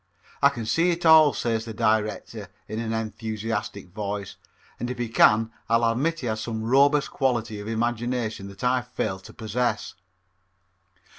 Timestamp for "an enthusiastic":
2.79-3.89